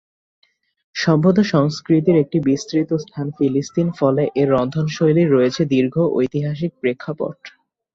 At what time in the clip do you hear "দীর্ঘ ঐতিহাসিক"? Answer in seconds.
5.73-6.71